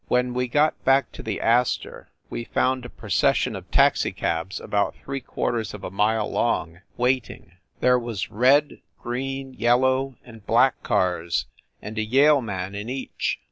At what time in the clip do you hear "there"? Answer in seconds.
7.81-7.99